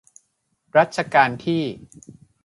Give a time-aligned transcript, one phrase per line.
[0.77, 1.61] รัชกาลที่